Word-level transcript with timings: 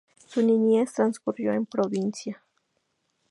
Su 0.25 0.41
niñez 0.41 0.93
transcurrió 0.95 1.53
en 1.53 1.67
provincia. 1.67 2.41